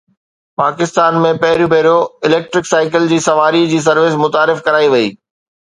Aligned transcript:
پاڪستان 0.61 1.17
۾ 1.25 1.33
پهريون 1.43 1.69
ڀيرو 1.75 1.91
electric 2.29 2.71
cycle 2.71 3.07
جي 3.13 3.21
سواري 3.29 3.63
جي 3.75 3.85
سروس 3.91 4.19
متعارف 4.25 4.67
ڪرائي 4.71 4.93
وئي 4.97 5.09